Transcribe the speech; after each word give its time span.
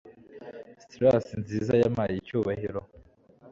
stylus 0.83 1.27
nziza 1.41 1.73
yampaye 1.81 2.13
icyubahiro 2.17 2.81